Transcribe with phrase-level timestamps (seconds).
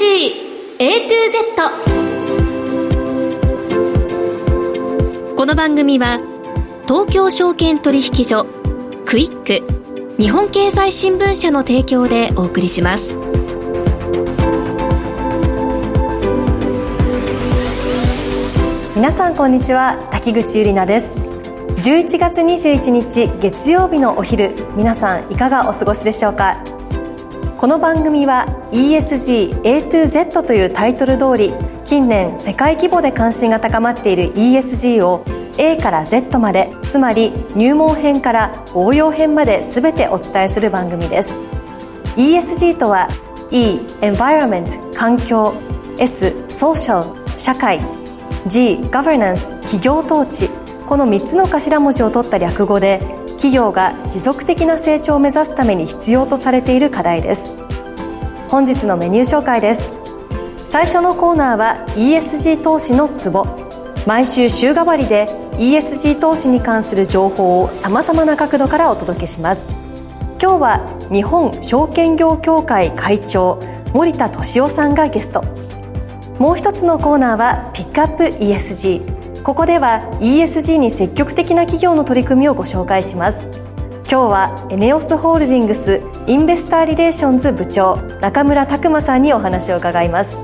[0.00, 1.58] to Z
[5.34, 6.20] この番組は
[6.86, 8.46] 東京証券取引所
[9.04, 13.16] クイック日本経済新聞社の提供でお送りします。
[18.94, 21.18] 皆さんこんにちは滝口ゆりなです。
[21.18, 26.62] 11月21日月曜日のお昼皆さんいかがお過ごしでしょうか？
[27.58, 31.52] この番組は ESG A to Z というタイトル通り
[31.84, 35.24] 近年世界規模で関心が高まっている ESG を
[35.56, 41.40] A から Z までつまり入門編から応用編まで全てお伝えする番組です。
[42.16, 43.08] ESG とは
[43.50, 45.54] E Environment 環境
[45.98, 47.80] S Social 社会
[48.46, 50.50] G Governance 企業統治
[50.86, 53.00] この3つの頭文字を取った略語で
[53.32, 57.67] 企業が持続的な成長を目指すために必要とされている課題です。
[58.50, 59.92] 本日のメニュー紹介です。
[60.64, 63.46] 最初のコーナーは ESG 投資のツボ。
[64.06, 65.26] 毎週週替わりで
[65.58, 69.70] ESG 投資に関する情報をさまざまな角度からお届けします。
[70.40, 73.60] 今日は日本証券業協会会長
[73.92, 75.44] 森田敏夫さんがゲスト。
[76.38, 83.67] もう一つのコーナーはピックアップ ESG ここでは ESG に積極的な企業の取り組みをご紹介します。
[84.10, 90.36] 今日はエネオスホールディングスインベスターリレーションズ部長中村拓馬さんにお話を伺います。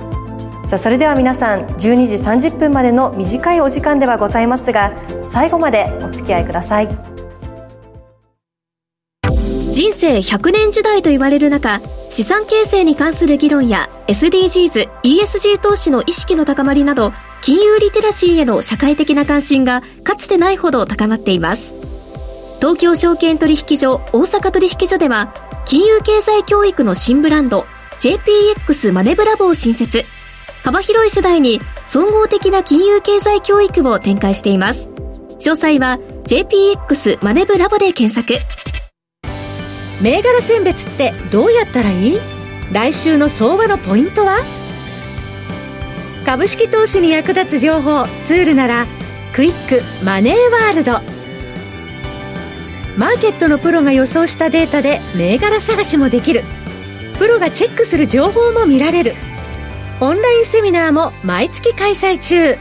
[0.69, 4.93] さあそれでは皆さん12時30分までの短いお時間ではございますが
[5.25, 6.89] 最後までお付き合いください。
[9.73, 21.84] 人生100年時代と言われる中資産形成に関する議論や SDGs、ESG 投資の意識の高まりなど金融リテラシーへの社会的な関心がかつてないほど高まっています。
[22.65, 25.35] 東京証券取引所大阪取引所では
[25.67, 27.67] 金融経済教育の新ブランド
[28.01, 30.03] JPX マネブラボを新設。
[30.63, 34.89] 幅広い世代に総合的な金融経済教育を展開しています。
[34.89, 38.43] 詳細は JPX マネブラボで検索。
[40.01, 42.19] 銘柄選別ってどうやったらいい？
[42.73, 44.39] 来週の相場のポイントは？
[46.25, 48.87] 株式投資に役立つ情報ツールなら
[49.35, 51.24] クイックマネーワールド。
[52.97, 56.43] マーケットのプロが予想したデータで銘柄探しもできる。
[57.19, 59.13] プロがチェックする情報も見られる。
[60.01, 62.57] オンラインセミナーも毎月開催中。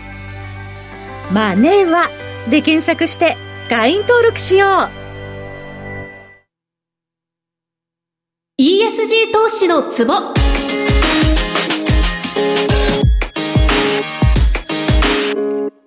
[1.33, 2.09] マネーは
[2.49, 3.38] で検索して
[3.69, 4.69] 会員登録しよう。
[8.59, 10.13] ESG 投資のツボ。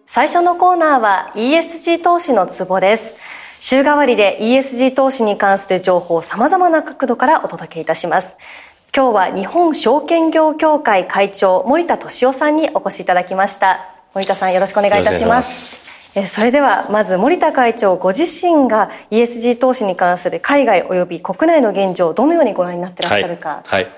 [0.06, 3.25] 最初のコーナーは ESG 投資のツボです
[3.60, 8.36] 週替わりで ESG 投資に関する情報を様々な角度からお届けいたします。
[8.94, 13.94] 今日は日本証券業協会会長森田敏夫さんにお越しいただきました。
[14.14, 15.80] 森田さんよろしくお願いいたします。
[16.28, 23.90] それではまず森田会長ご自身が ESG 投資に関する海外及び国内の現状をどのようにご覧になってらっしゃるか、はい、は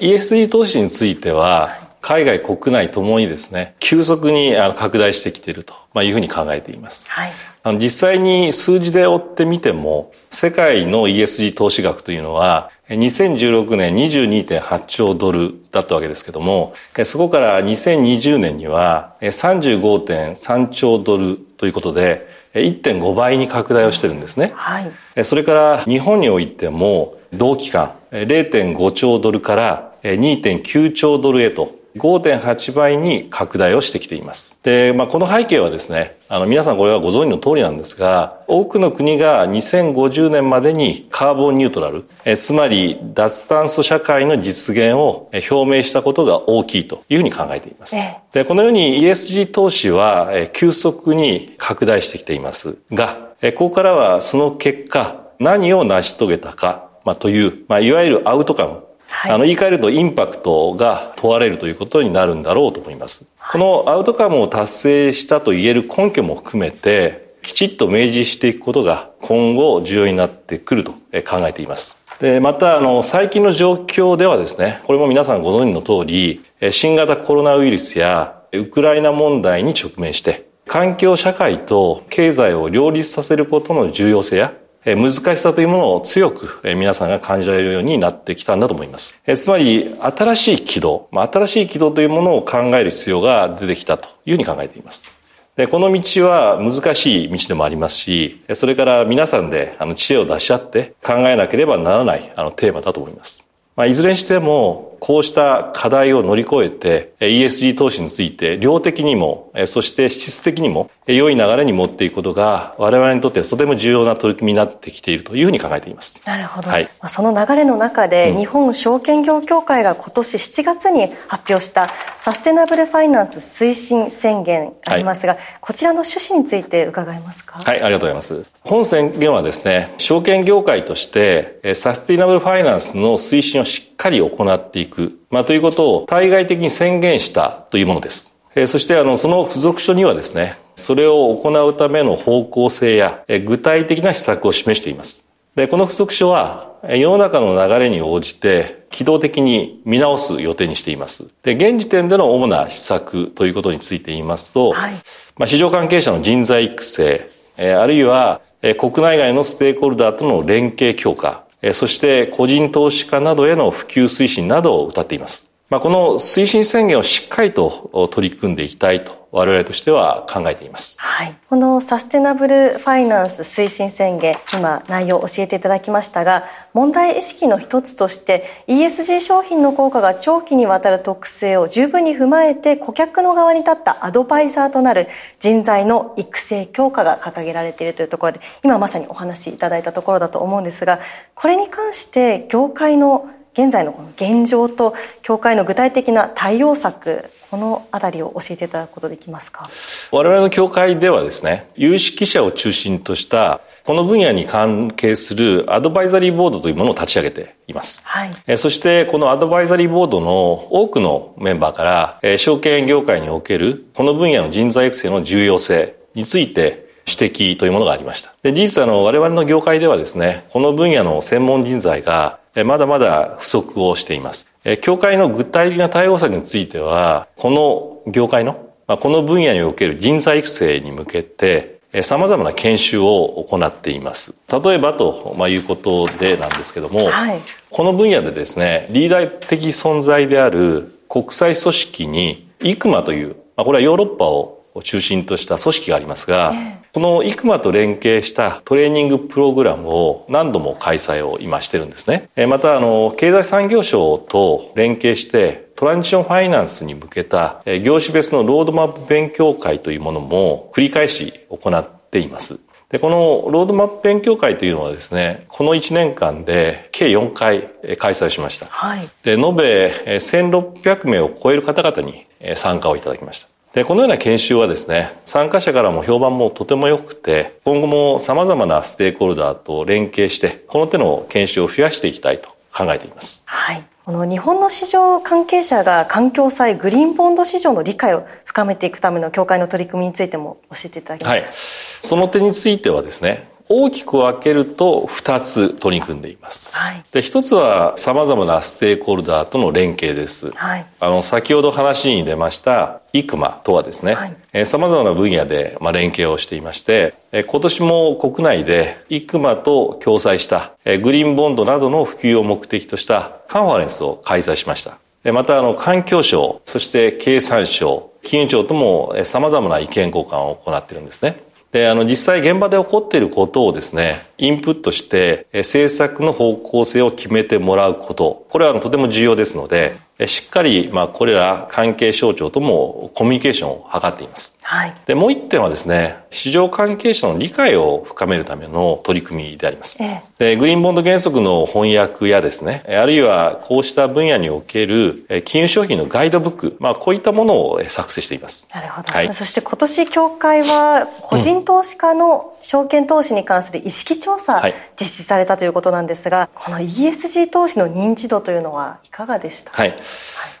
[0.00, 5.74] い、ESG 投資については海外国内ともにですね急速に拡大してきていると
[6.04, 7.32] いうふうに考えています、はい、
[7.78, 16.72] 実際に数字で追ってみても世界の ESG 投資額というのは2016年22.8兆ドルだったわけですけども、
[17.04, 24.52] そこから2020年には35.3兆ドルということで、1.5倍に拡大をしてるんですね。
[24.54, 24.82] は
[25.16, 25.24] い。
[25.24, 34.58] それから日本においても同期間0.5兆ドルから2.9兆ドルへと5.8倍に拡大をしてきています。
[34.62, 47.96] で、まあ、この背景はですね、あの、皆さんこれはご存知の通りなんですが、多くの国が2050年までにカーボンニュートラル、えつまり脱炭素社会の実現を表明したことが大きいというふうに考えています。
[48.32, 63.26] で、このように ESG 投資は急速に拡大してきていますが、ここからはその結果、何を成し遂げたか、まあ、という、まあ、いわゆるアウトカム、はい、あの言い換えるとインパクトが問われるということになるんだろうと思います。
[63.52, 71.96] このアウトカムを達成したと言える根拠も含めて、きちっと明示していくことが今後重要になってくると考えています。
[72.18, 76.42] で、また、あの、最近の状況ではですね、これも皆さんご存知の通り、
[76.72, 84.52] 新型コロナウイルスやウクライナ問題に直面して、環境社会と経済を両立させることの重要性や
[84.94, 89.18] 難しさというものを強く皆さんが感じられるようになってきたんだと思います。
[89.34, 95.16] つまり、新しい軌道、新しい軌道というものを考える必要が出てきたというふうに考えています。
[95.56, 103.45] でこの道は難しい道でもありますし、それから皆さんであの知恵を出し合って考えなければならないあのテーマだと思います。
[103.76, 116.20] まあ、いずれにしても、こうした課題を乗り越えて、ESG 投資について量的にも、そして質的にも良い流れに持っていくことが我々にとってとても重要な取り組みになってきているというふうに考えています。
[116.24, 116.70] なるほど。
[116.70, 127.60] はい、その流れの中で、日本証券業協会が今年7月に発表したサステナブルファイナンス推進宣言ありますが、はい、こちらの趣旨について伺えますか？
[127.62, 128.46] はい、ありがとうございます。
[128.62, 138.34] 本宣言はですね、証券業界としてサステナブルファイナンスの推進をしっかり行っていく、まあ、ということを対外的に宣言したというものです。
[138.66, 145.26] そしてあのその付属書にはですね、それを行うための方向性や具体的な施策を示しています。
[145.56, 151.28] で、この付属書は世の中の流れに応じて機動的に見直す予定にしています。
[151.42, 154.92] で、現時点での主な施策ということについて言いますと、はい、
[155.36, 157.28] まあ、市場関係者の人材育成、
[157.58, 158.40] あるいは
[158.78, 165.45] 国内外のステークホルダーとの連携強化、そして個人投資家などへの普及推進などを謳っています。
[165.68, 170.96] まあ、この推進宣言をしっかりと取り組んでいきたいと我々としては考えています。
[171.00, 171.34] はい。
[171.50, 185.08] このサステナブルファイナンス推進宣言、今内容を教えていただきましたが、問題意識の一つとして ESG 商品の効果が長期にわたる特性を十分に踏まえて顧客の側に立ったアドバイザーとなる
[185.40, 191.00] 人材の育成強化が掲げられているというところで、今まさにお話しいただいたところだと思うんですが、
[191.34, 199.70] これに関して業界の現在のこの現状と協会の具体的な対応策このあたりを教えていただくことできますか？
[200.10, 208.02] 我々の協会ではですね有識者を中心としたこの分野に関係するアドバイザリーボードというものを立ち上げています。
[208.04, 218.34] はい、そしてこのアドバイザリーボードの多くのメンバーから証券業界におけるこの分野の人材育成の重要性について指摘というものがありました。
[218.42, 224.48] で事実あの我々の業界ではですねこの分野の専門人材がまだまだ不足をしています。
[224.80, 234.34] 協会の具体的な対応策については、この業界の、この分野における人材育成に向けて、様々な研修を行っています。
[234.50, 252.30] 例えばということでなんですけども、はい、この分野でですね、リーダー的存在である国際組織に、イクマという、これはヨーロッパを中心とした組織がありますが、えこのイクマと連携したトレーニングプログラムを何度も開催を今してるんですね。
[252.46, 262.58] また、あの、経済産業省と連携して、トランジションファイナンスに向けた業種別のロードマップ勉強会というものも繰り返し行っています。
[262.88, 267.68] で、このロードマップ勉強会というのはですね、この1年間で計4回
[267.98, 268.64] 開催しました。
[268.66, 269.06] はい。
[269.22, 273.55] で、延べ1600名を超える方々に参加をいただきました。
[273.76, 283.42] で、このような研修はですね、参加者からも評判もとても良くて、今後も様々なステークホルダーと連携して、この手の研修を増やしていきたいと考えています。
[283.44, 283.84] はい。
[284.06, 291.44] この日本の市場関係者が環境債グリーンボンド市場の理解を深めていくための協会の取り組みについても教えていただけますか？
[291.44, 291.54] はい。
[291.54, 296.70] その点についてはですね、大きく分けると2つ取り組んでいます。
[296.72, 300.50] はい、で1つは様々なステークホルダーとの連携です。
[300.52, 314.98] はい、あの先ほど話に出ましたイクマとはですね、はいえー、様々な分野で、まあ、連携をしていまして、えー、今年も国内でイクマと共催した、えー、グリーンボンドなどの普及を目的としたカンファレンスを開催しました。
[315.32, 321.45] またあの環境省、そして経産省、金融庁とも様々な意見交換を行っているんですね。
[321.76, 334.56] で、あの、実際現場で起こっていることをですね、インプットして、政策の方向性を決めてもらうこと、これはとても重要ですので、しっかり、まあ、これら関係省庁ともコミュニケーションを図っています。
[334.62, 334.94] はい。
[335.04, 339.96] で、もう一点はですね、市場関係者の理解を深めるための取り組みであります。
[340.00, 348.68] ええ、で、グリーンボンド原則の翻訳やですね、あるいはこうした分野における金融商品のガイドブック、まあ、こういったものを作成しています。
[348.74, 349.12] なるほど。
[349.12, 354.62] はい、そして今年協会は個人投資家の証券投資に関する意識調査、
[355.00, 359.70] 実施されたということなんですが、この ESG 投資の認知度というのはいかがでした？
[359.70, 359.94] か、はい。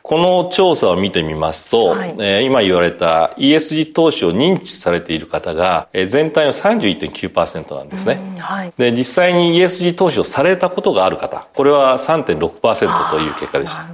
[0.02, 13.86] この調査を見てみますと、はい、えー、今言われた ESG 投資を認知されている方が、えー、全体の31.9%なんですね、はい、で実際に ESG 投資をされたことがある方これは3.6%という結果でした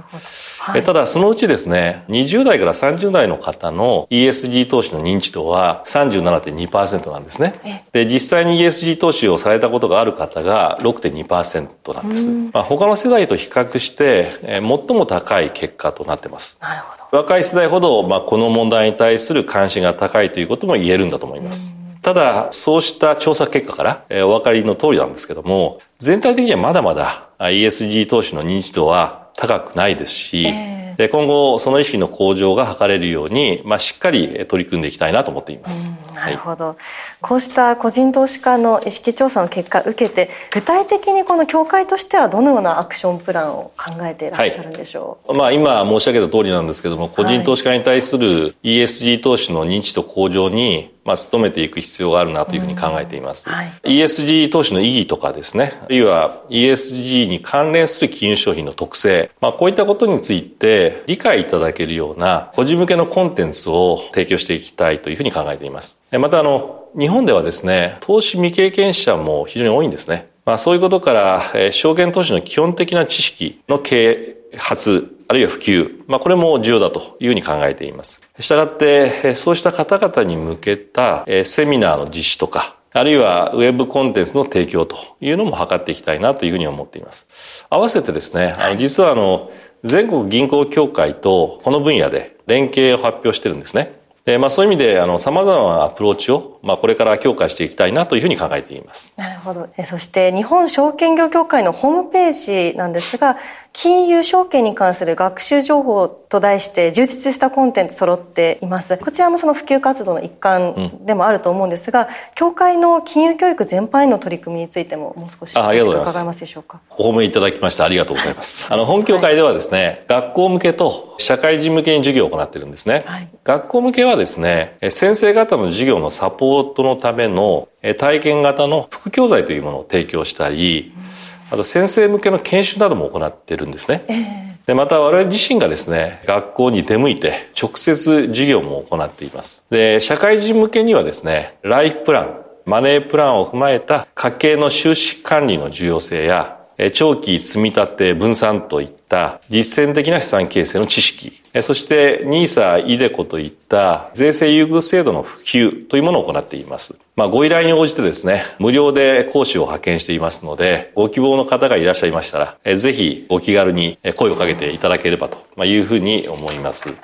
[0.65, 7.83] はい、ただそのうちですね、20代から30代の方の ESG 投資の認知度は37.2%なんですね。
[7.91, 12.29] で、実際に ESG 投資をされたことがある方が6.2%なんです。
[12.53, 16.57] まあ、他の世代と比較して、えー、最も高い結果となってます。
[16.61, 17.02] なるほど。
[17.13, 21.71] 若い世代ほど、まあ、この問題に対する関心が高いということも言えるんだと思います。
[22.01, 36.75] ただ、そうした調査結果から、えー、お分かりの通りなんですけども、全体的にはまだまだ ESG 投資の認知度は高くないですし、えーで今後その意識の向上が図れるように、まあ、しっかり取り組んでいきたいなと思っています、なるほど、はい、
[37.21, 45.51] こうした個人投資家の意識調査の結果を受けて具体的にこの協会としてはどのようなアクションプランを考えていらっしゃるんでしょう、はい、まあ、
[45.83, 53.49] 今申し上げた通りなんですけども個人投資家に対する ESG 投資の認知度向上にまあ、努めていく必要があるなというふうに考えています。
[53.49, 65.99] はい、ESG 投資の意義とかですね、あるいは ESG に関連する金融商品の特性、まあ、こういったことについて理解いただけるような個人向けのコンテンツを提供していきたいというふうに考えています。
[66.11, 70.32] また、あの、日本ではですね、投資未経験者も非常に多いんですね。
[70.45, 78.21] まあ、そういうことから、証券投資の基本的な知識の啓発、あるいは普及、まあ、これも重要だというふうに考えています。
[78.39, 87.27] したがって、そうした方々に向けたセミナーの実施とか、あるいはウェブコンテンツの提供というのも図っていきたいなというふうに思っています。
[87.69, 89.49] 合わせてですね、あの実はあの、
[89.83, 93.93] 全国銀行協会とこの分野で連携を発表してるんですね。
[94.25, 99.13] で、まあそういう意味で、あの、様々なアプローチを、まあこれから強化していきたいなというふうに考えています。
[99.17, 99.67] なるほど。
[99.85, 103.35] そして日本証券業協会のホームページなんですが、
[103.73, 108.99] 金融証券に関する学習情報と題して充実したコンテンツ揃っています。
[108.99, 116.81] こちらもその普及活動の一環でもあると思うんですが、うん、協会の金融教育全般への取り組みについてももう少し伺えますでしょうか？
[116.99, 118.67] お褒めいただきましてありがとうございます。
[118.71, 123.01] あの、本協会ではですね、学校向けと社会人向けに授業を行っているんですね。
[123.07, 131.12] はい、学校向けはですね、先生方の授業のサポートのための体験型の副教材というものを提供したり、うん
[131.53, 134.03] あと先生向けの研修なども行ってるんですね。
[134.07, 139.63] えー、でまた我々自身がですね、学校に出向いて直接授業も行っています。
[139.69, 146.59] で、社会人向けにはですね、ライフプラン、マネープランを踏まえた家計の収支管理の重要性や、
[146.95, 149.02] 長期積み立て分散といった
[149.49, 156.95] 実践的な資産形成の知識、そして NISA、iDeCo といった税制優遇制度の普及というものを行っています。
[157.15, 166.89] まあ、ご依頼に応じてですね、無料で講師を派遣していますので、ご希望の方がいらっしゃいましたら、ぜひお気軽に声をかけていただければというふうに思います。
[166.89, 166.97] はい、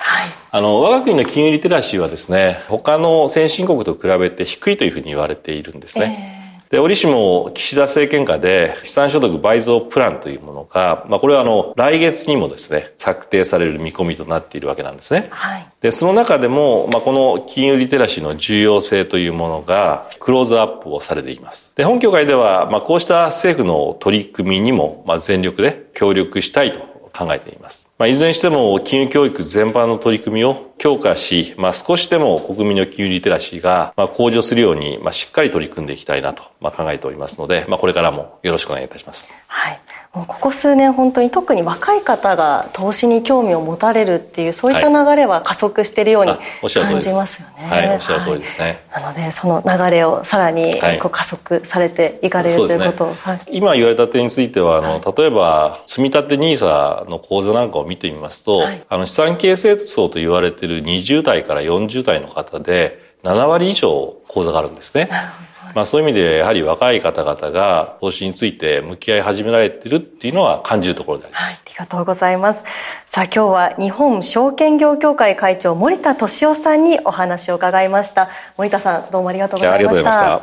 [0.50, 6.32] あの、我が国の金融リテラシーはですね、他の先進国と比べて低いというふうに言われているんですね。
[6.34, 6.39] えー
[6.70, 15.26] で、折しも岸田政権下で資産所得倍増プランというものが、まあこれはあの、来月にもですね、策定される見込みとなっているわけなんですね。
[15.30, 15.66] はい。
[15.80, 21.74] で、その中でも、まあこの金融リテラシーの重要性というものがクローズアップをされています。
[21.74, 27.88] で、本協会では、まあこうした政府の取り組みにも、まあ全力で協力したいと考えています。
[27.98, 39.32] まあ、いずれにしても金融教育全般の取り組みを強化し、まあ、少しでも国民の金融リテラシーがまあ向上するように、まあ、しっかり取り組んでいきたいなとまあ考えておりますので、まあ、これからもよろしくお願いいたします。
[39.46, 39.99] はい。
[40.14, 47.54] もうここ数年本当に特に若い方が投資に興味を持たれるっていうそういった流れは加速しているように感じますよね。
[47.68, 48.82] はい、おっしゃる通りですね。
[48.88, 65.04] はい、なのでその流れをさらにこう加速されていかれる、ということを、ねはい、今言われた点についてはあの、例えば積立 NISA の口座なんかを見てみますと、あの資産形成層と言われている20代から40代の方で7割以上口座があるんですね。
[65.04, 71.44] なるほどまあそういう意味でやはり若い方々が投資について向き合い始められているっていうのは感じるところであります。
[71.44, 72.64] はい、ありがとうございます。
[73.06, 78.30] さあ今日は日本証券業協会会長森田敏夫さんにお話を伺いました。
[78.56, 80.42] 森田さんどうもありがとうございました。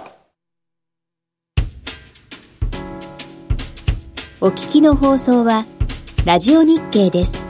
[4.39, 5.65] お聞きの放送は
[6.25, 7.47] ラジオ日経です。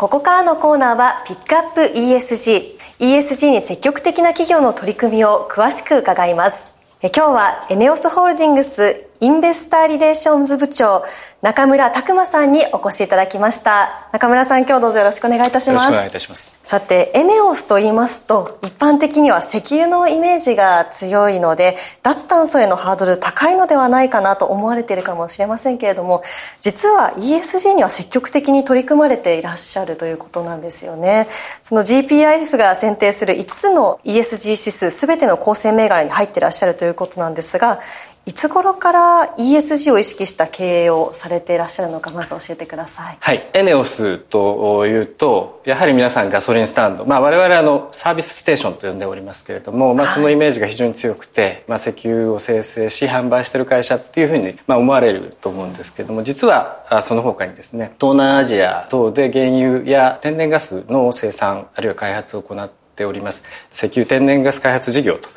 [0.00, 2.78] ここからのコーナーはピックアップ ESG。
[3.00, 6.72] ESG に積極的な企業の取り組みを詳しく伺います。
[7.02, 11.04] 今日はエネオスホールディングスインベスターリレーションズ部長、
[11.42, 14.08] 中村拓馬さんにお越しいただきました。
[14.12, 15.84] 中村さん、今日どうぞよろしくお願いいたします。
[15.84, 16.58] よろしくお願いいたします。
[16.64, 26.22] さて、エネオスと言いますと、一般的には石油のイメージが強いので、脱炭素へのハードル高いのではないかなと思われているかもしれませんけれども、
[26.62, 31.28] 実は ESG には積極的に取り組まれていらっしゃるということなんですよね。
[31.62, 37.80] その GPIF が選定する5つの ESG 指数すべての構成銘柄に入っていらっしゃるということなんですが、
[38.30, 43.16] いつ頃から ESG を意識した経営をされていらっしゃるのかまず教えてください。
[43.18, 43.50] はい。
[43.52, 63.44] エネオスというとやはり皆さんガソリンスタンド、まあ、我々あのサービスステーションと呼んでおりますけれども、まあ、そのイメージが非常に強くて、まあ、石油を生成し販売している会社っていうふうに、まあ、思われると思うんですけれども実はその他にですね東南アジア等で原油や天然ガスの生産あるいは開発を行ってております。
[63.72, 65.28] 石油天然ガス開発事業と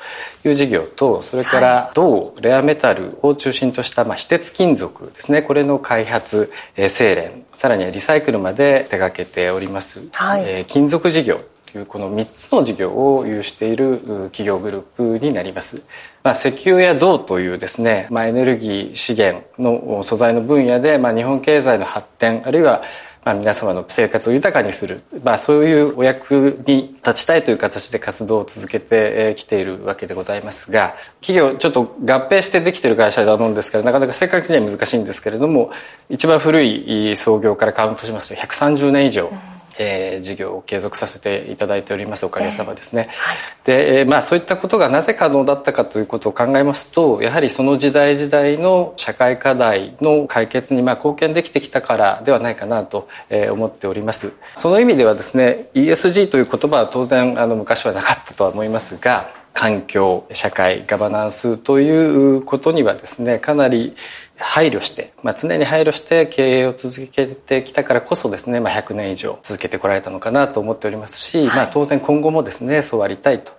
[0.47, 5.41] いう事業とそれから銅レアメタルを中心としたまあ非鉄金属ですね。
[5.41, 11.39] これの開発精錬さらにはリサイクルまで手掛けております、はい、え金属事業
[11.71, 13.97] というこの3つの事業を有している
[14.31, 15.83] 企業グループになります。
[16.23, 22.83] まあ、石油や銅というですね、まあ、エネルギー資源の素材の分野で、まあ、日本経済の発展あるいは
[23.25, 35.71] まあ、皆様の生活を豊かにする、まあ、そういうお役に立ちたいという形で活動を続けてきているわけでございますが企業ちょっと合併してできてる会社だと思うんですからなかなか正確には難しいんですけれども
[36.09, 39.27] 一番古い創業からカウントしますと130年以上。
[39.27, 43.09] うんえー、事業を継続させていただいておりますおかげさまですね。
[43.09, 53.07] えーはい、で、えー、まあそういったことがなぜ可能だったかということを考えますとやはりその時代時代の社会課題の解決にまあ貢献できてきたからではないかなと
[53.51, 54.33] 思っております。
[54.55, 63.95] その意味ではですね ESG という言葉は当然あの昔はなかったとは思いますが環境社会ガバナンスということにはですねかなり
[64.37, 73.53] 配慮して、まあ、常に配慮して経営を続けてきたからこそですね、まあ、100年以上続けてこられたのかなと思っておりますし、はい、まあ、当然今後もですねそうありたいと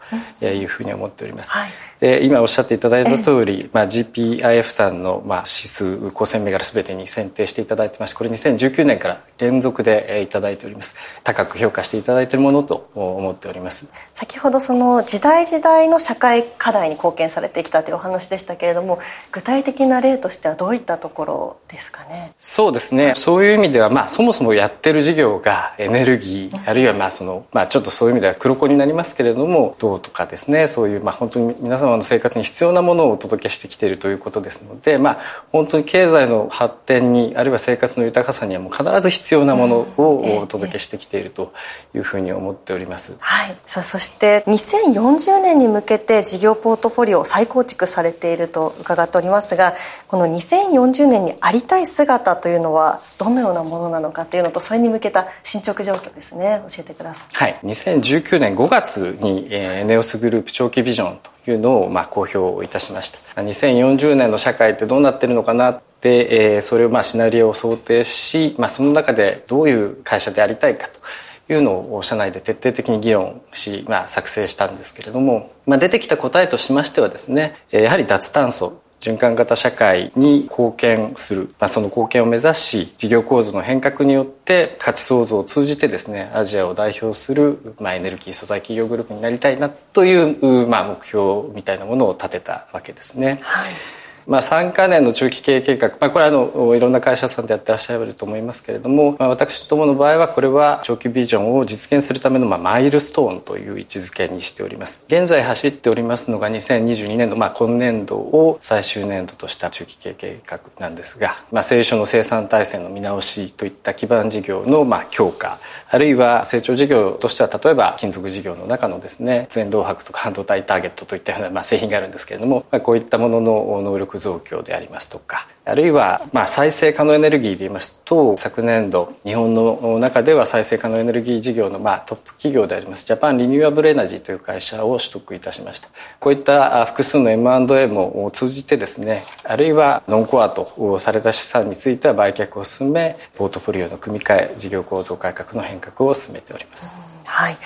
[0.44, 1.52] いうふうに思っております。
[1.52, 1.70] はい
[2.04, 10.96] で今おっしゃっていただいた通り、まあ、GPIF さんの、まあ、指数構成銘柄全てに選定していただいてましてこれ2019年から連続でいただいております。
[11.22, 13.88] 高く評価していただいているものと思っております。
[14.12, 18.98] 先ほどその時代時代の社会課題に貢献されてきたというお話でしたけれども
[19.32, 22.32] 具体的な例としてはどういったところですかね？
[22.38, 23.14] そうですね。
[23.16, 30.68] そういう意味では、まあ、そもそもやってる事業がエネルギー、あるいはまあその、まあ、ちょっとそういう意味では黒子になりますけれども銅とかですね。
[30.68, 35.18] そういう、まあ、本当に皆様の生活に必要なものをお届けしてきているということですので、まあ、
[35.52, 41.52] 本当に経済の発展にあるいは生活の豊かさにはもう必ず必要なものをお届けしてきていると
[41.94, 43.16] いうふうに思っております。
[43.18, 49.74] はい、さあそして2040年に向けて事業ポートフォリオを再構築されていると伺っておりますが
[50.08, 57.28] この2040年にありたい姿というのはどのようなものなのかというのとそれに向けた進捗状況ですね教えてください。
[57.32, 63.40] はい、2019年5月に、えー、ネオスグループ長期ビジョンというのをまあ公表いたしました。
[63.40, 93.38] 2040年の社会ってどうなってるのかなってそれをまあシナリオを想定し、まあ、その中でどういう会社でありたいかというのを社内で徹底的に議論し、まあ、作成したんですけれども、まあ、出てきた答えとしましてはですねやはり脱炭素循環型社会に貢献する、まあ、その貢献を目指し事業構造の変革によって価値創造を通じてですねアジアを代表する、まあ、エネルギー素材企業グループになりたいなという、まあ、目標みたいなものを立てたわけですね。
[93.42, 105.04] はいまあ、3か年の中期経営計画、まあ、これはあのいろんな会社さんでやってらっしゃると思いますけれども、まあ、私どもの場合はこれは長期ビジョンを実現するためのまあマイルストーンという位置づけにしております。
[105.08, 115.58] 現在走っておりますのが2022年度、まあ、今年度を最終年度とした中期経営計画なんですが、まあ、製書の生産体制の見直しといった基盤事業のまあ強化
[115.90, 135.88] あるいは成長事業としては例えば金属事業の中のですね圧延銅箔とか半導体ターゲットといったようなまあ製品があるんですけれども、まあ、こういったものの能力増強でありますとかあるいはまあ再生可能エネルギーで言いますと昨年度日本の中では再生可能エネルギー事業のまあトップ企業でありますジャパンリニューアブルエナジーという会社を取得いたしました
[136.20, 146.88] こういった複数の M&A も通じてですねあるいはノンコアとされた資産については売却を進めポートフォリオの組み替え事業構造改革の変革を進めております。
[147.26, 147.56] はい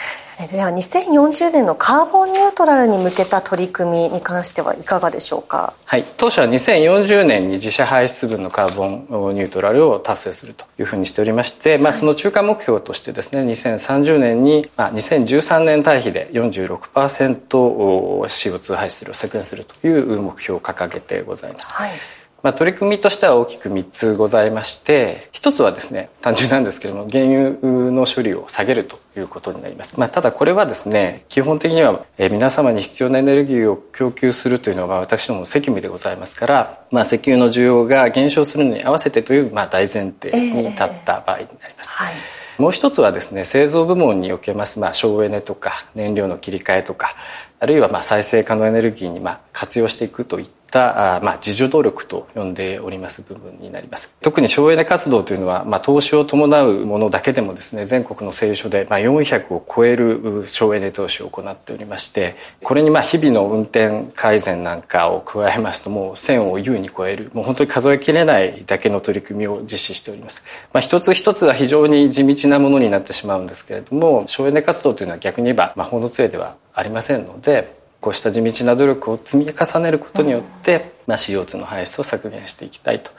[0.47, 5.75] では2040年のカーボンニュートラルに向けた取り組みに関してはいかがでしょうか？
[5.85, 6.05] はい。
[6.17, 8.87] 当初は2040年に自社排出分のカーボ
[9.31, 21.91] ンニュートラルを達成するというふうにしておりまして、まあ、その中間目標としてですね2030年に、まあ、2013年対比で 46%CO2 排出量を削減するという目標を掲げてございます、はい
[22.43, 42.15] まあ、取り組みとしては大きく3つございまして一つはですね単純なんですけれども原油の処理を下げるということになります、まあ、ただこれはですね基本的には、え皆様に必要なエネルギーを供給するというのは私どもの責務でございますから、まあ、石油の需要が減少するのに合わせてという、まあ、大前提に立った場合になります、えーはい。
[42.59, 47.15] もう一つはですね製造部門におけます、まあ、省エネとか燃料の切り替えとか
[47.59, 54.15] あるいはまあ再生可能エネルギーにまあ活用していくといっったまあ、自助努力と呼んでおります部分になります。
[54.21, 83.11] 特に省エネ活動というのは、まあ、投資を伴うものだけでもですね全国の製油所で、まあ、400を超える省エネ投資を行っておりましてこれにまあ日々の運転改善なんかを加えますともう1000を優に超えるもう本当に数えきれないだけの取り組みを実施しております、まあ、一つ一つは非常に地道なものになってしまうんですけれども省エネ活動というのは逆に言えば魔法の杖ではありませんのでこうした地道な努力を積み重ねることによって、まあ、CO2 の排出を削減していきたいと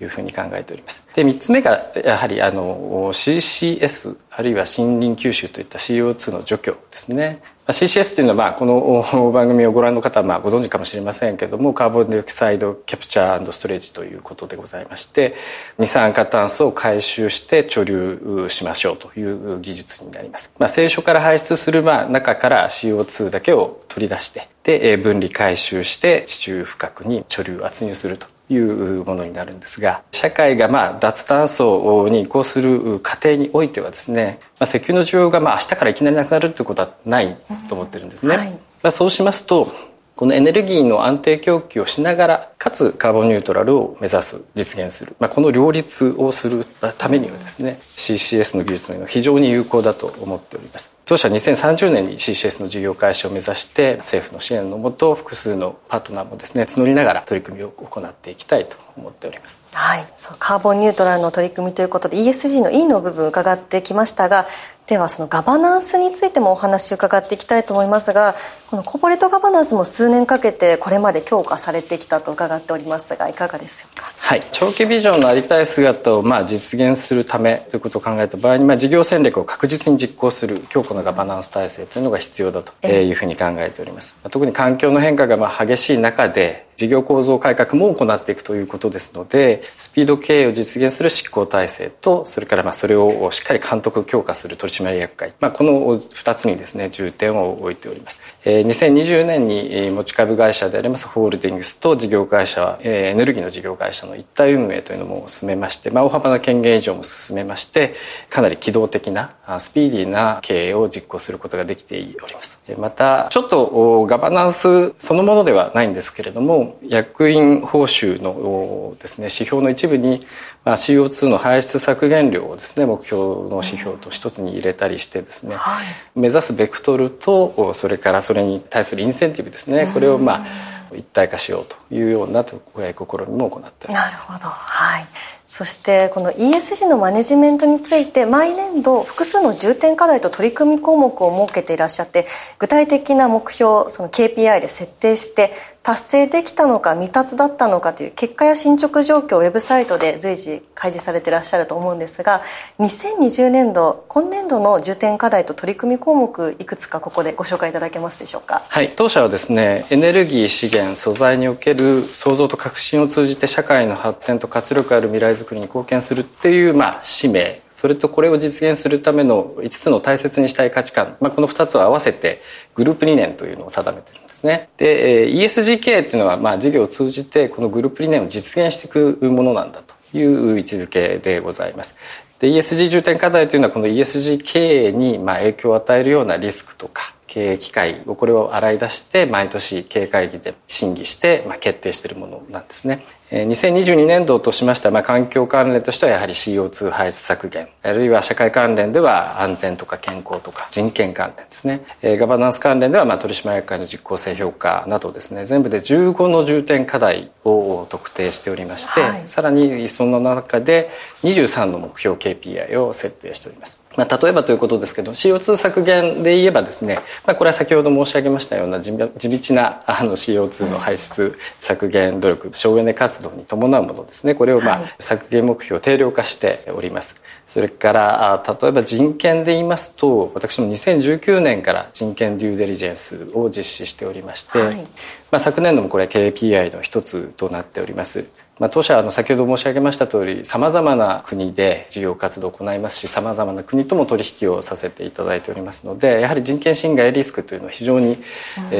[0.00, 1.06] いうふうに考えております。
[1.14, 7.40] で3つ目がやはりあの CCS あるいは森林吸収といった CO2 の除去ですね。
[7.72, 15.34] CCS というのはまあこの番組をご覧の方はまあご存知かもしれませんけどもカーボンディオキサイドキャプチャーストレージということでございまして
[15.76, 28.35] 二酸化炭素を回収して貯留しましょうという技術になります、まあ、聖書から排出するまあ中から CO2 だけを取り出してで分離回収して地中深くに貯留圧入すると。
[28.48, 37.36] いうものになるんですが社会がまあ脱炭素に移行する過程においてはですね、まあ、石油の需要がまあ明日からいきなりなくなるということはない
[37.68, 38.36] と思ってるんですね。
[38.36, 39.72] はい、まあ、そうしますと
[40.16, 46.64] このエネルギーの安定供給をしながらかつカーボンニュートラルを目指す実現する、まあ、この両立をする
[46.96, 50.96] ためにはですね CCS の技術というのは非常に有効だと思っております。
[51.04, 59.60] 当社は2030年に CCS の事業開始を目指して政府の支援のもと複数のパートナーもですね募りながら取り組みを行っていきたいと思っております。
[59.74, 64.46] はい、そうカーボンニュートラルの取り組みということで ESG の E の部分伺ってきましたが
[64.86, 68.36] ではそのガバナンスについてもお話伺っていきたいと思いますが
[68.70, 74.12] このコーポレートガバナンスも数年かけてこれまで強化されてきたと伺っておりますがいかがでしょうか？
[74.16, 74.42] はい。
[74.52, 84.16] 長期ビジョンのありたい姿をまあ実現するためということを考えた場合に、まあ、事業戦略を確実に実行する強固なガバナンス体制というのが必要だというふうに考えております。
[84.30, 107.94] 特に環境の変化がまあ激しい中で事業構造改革も行っていくということですのでスピード経営を実現する執行体制とそれからまあそれをしっかり監督強化する取締役会、まあ、この2つにですね重点を置いております、2020年に持ち株会社でありますホールディングスと事業会社、エネルギーの事業会社の一体運営というのも進めまして、まあ、大幅な権限以上も進めまして
[108.28, 112.60] かなり機動的なスピーディーな経営を実行することができております。
[112.78, 120.20] またちょっとガバナンスそのものではないんですけれども役員報酬のですね指標の一部に、
[120.64, 133.92] まあ、CO2 の排出削減量をですね目標の指標と一つに入れたりしてですね、はい、目指すベクトルとそれからそれに対するインセンティブですねこれをまあ一体化しようというような試みも行って。
[133.92, 134.46] なるほど。
[134.46, 135.06] はい。
[135.46, 142.26] そしてこの ESG のマネジメントについて毎年度複数の重点課題と取り組み項目を設けていらっしゃって
[142.58, 145.52] 具体的な目標その KPI で設定して
[145.86, 152.42] 達成できたのか未達だったのかという結果や進捗状況をウェブサイトで随時開示されていらっしゃると思うんですが
[152.80, 158.64] 2020年度今年度の重点課題と取り組み項目いくつかここでご紹介いただけますでしょうか？
[158.68, 167.60] はい当社はですねエネルギー資源素材における創造と革新を通じて社会の発展と活力ある未来づくりに貢献するっていう、まあ、使命。
[167.70, 172.40] それとこれを実現するための5つの大切にしたい価値観、まあ、この2つを合わせて
[172.74, 174.20] グループ理念というのを定めている。
[174.22, 174.68] んですね。
[174.76, 181.96] で ESG 経営っていうのは、まあ、事業を通じてこのグループ理念を実現していくものなんだという位置づけでございます。
[182.38, 193.04] で ESG 重点課題というのはこの ESG 経営にまあ影響を与えるようなリスクとか経営機会をこれを洗い出して毎年経営会議で審議してまあ決定しているものなんですね。
[193.30, 201.82] 2022年度としましては、まあ、環境関連としてはやはり CO2 排出削減あるいは社会関連では安全とか健康とか人権関連ですね。
[202.02, 205.44] ガバナンス関連ではまあ取締役会の実効性評価などですね。
[205.44, 210.88] 全部で15の重点課題を特定しておりまして、はい、さらにその中で
[211.22, 224.34] 23の目標 KPI を設定しておりますまあ、例えばということですけど CO2 削減で言えばですね、まあ、これは先ほど申し上げましたような地道なあの CO2 の排出削減努力省エネ活動に伴うものですね。
[224.34, 227.22] これをまあ削減目標を定量化しております。
[227.46, 234.86] それから例えば人権で言いますと私も2019年から人権デューデリジェンスを実施しておりまして、はい、ま
[235.32, 238.26] あ、昨年度もこれは KPI の一つとなっております
[238.58, 248.16] まあ、当社は先ほど申し上げました通りさまざまな国で事業活動を行いますしさまざまな国とも取引をさせていただいておりますのでやはり人権侵害リスクというのは非常に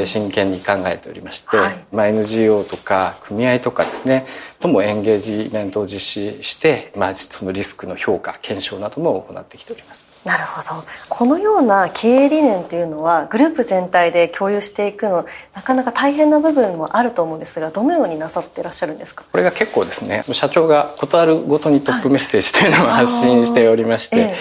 [0.06, 4.26] 真剣に考えておりまして、はい、まあ、NGO とか組合とかですね
[4.58, 10.06] ともエンゲージメントを実施して、まあ、そのリスクの評価検証なども行ってきております。
[10.24, 10.84] なるほど。
[11.08, 19.22] このような経営理念というのはグループ全体で共有していくのなかなか大変な部分もあると思うんですがどのようになさっていらっしゃるんですか？
[19.30, 24.34] これが結構ですね社長が事あるごとにトップメッセージというのを発信しておりまして、はいええ。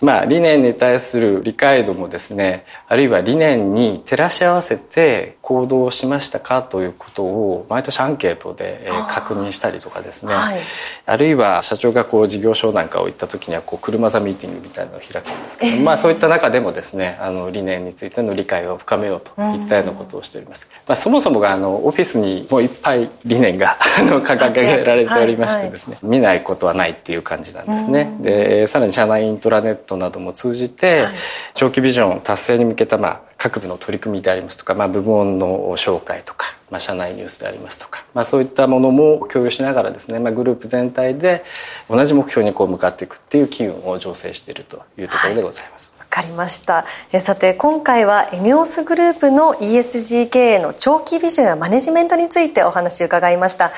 [0.00, 10.34] まあ、理念に対する理解度もですねあるいは理念に照らし合わせて行動しましたかということを毎年アンケートで確認したりとかですね。
[10.34, 10.58] あはい、
[11.06, 20.68] あるいは社長がこう事業所なんかを行った時にはこう車座ミーティングみたいなのを開くんですけど、えー、まあ、そういった中でもですねあの理念についての理解を深めようといったようなことをしております。
[20.84, 28.16] まあ、そもそもがあのオフィスにもういっぱい理念が掲げられておりましてですね、はいはい、見ないことはないっていう感じなんですね。
[28.20, 31.14] でさらに社内イントラネットなども通じて、はい、
[31.54, 41.44] 長期ビジョン達成に向けた、まあ、各部の取り組みでありますとか、まあ、部門の紹介とか、まあ、社内ニュースでありますとか、まあ、そういったものも共有しながらですね、まあ、グループ全体で
[41.88, 45.94] 同じ目標にこう向かっていくっていう機運を醸成しているというところでございます。
[45.98, 46.86] わ、かりました。
[47.12, 53.72] えさて今回はエネオスグループの ESG 経営の長期ビジョンやマネジメントについてお話を伺いました。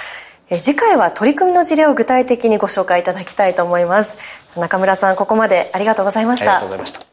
[0.51, 4.19] え次回は取り組みの事例を具体的にご紹介いただきたいと思います。
[4.57, 6.59] 中村さんここまでありがとうございました。
[6.59, 7.08] ありがとうございました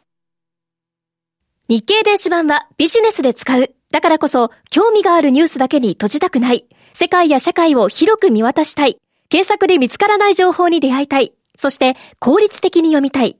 [1.68, 3.74] 日経電子版はビジネスで使う。
[3.90, 6.68] だからこそ興味があるニュースだけに閉じたくない。
[6.94, 9.00] 世界や社会を広く見渡したい。
[9.28, 11.32] 検索で見つからない情報に出会いたい。
[11.58, 13.36] そして効率的に読みたい。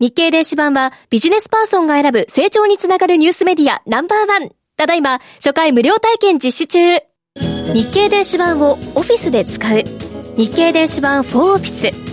[0.00, 4.50] 日経電子版はビジネスパーソンが選ぶ成長につながるニュースメディアナンバーワン。
[4.76, 6.96] ただいま初回無料体験実施中。
[7.72, 9.84] 日経電子版をオフィスで使う。
[10.36, 12.11] 日経電子版4オフィス。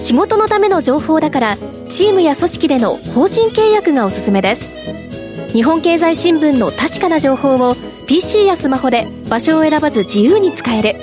[0.00, 1.56] 仕事のための情報だから
[1.90, 5.52] チームや組織での法人契約がおすすめです。
[5.52, 7.74] 日本経済新聞の確かな情報を
[8.06, 10.94] PC やスマホで場所を選ばず自由に使える。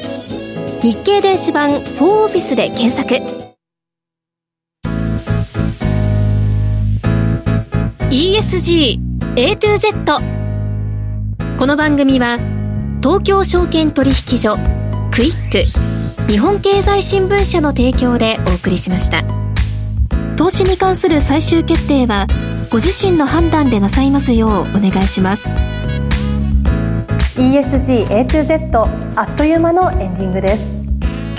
[0.82, 3.16] 日経電子版4オフィスで検索。
[8.12, 8.98] ESG
[9.36, 10.22] A to Z
[11.58, 12.38] この番組は
[13.04, 14.75] 東京証券取引所
[15.16, 16.30] クイック。
[16.30, 19.24] 日本経済新聞社の提供でお送りしました。
[20.36, 22.28] 投資に関する最終決定は
[22.70, 25.54] ご自身の判断でなさいますようお願いします。
[27.38, 30.78] ESG A to Z あっという間のエンディングです。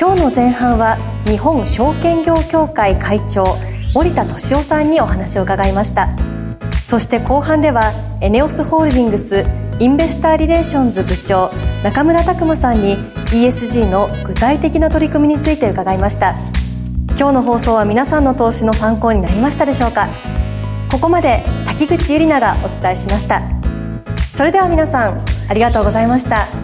[0.01, 3.45] 今日の前半は日本証券業協会会長
[3.93, 6.09] 森田敏夫さんにお話を伺いました。
[6.87, 9.45] そして後半ではエネオスホールディングス
[9.81, 11.51] インベスターリレーションズ部長
[11.87, 12.97] 中村拓磨さんに
[13.27, 16.35] ESG の具体的な取り組みについて伺いました。
[17.11, 20.09] 今日の放送は皆さんの投資の参考になりましたでしょうか。
[20.91, 23.41] ここまで滝口ゆりながお伝えしました。
[24.37, 26.56] それでは皆さんありがとうございました。